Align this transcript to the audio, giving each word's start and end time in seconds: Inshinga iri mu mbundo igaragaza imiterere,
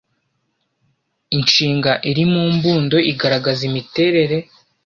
Inshinga 1.37 1.91
iri 2.09 2.23
mu 2.31 2.43
mbundo 2.55 2.97
igaragaza 3.11 3.61
imiterere, 3.69 4.37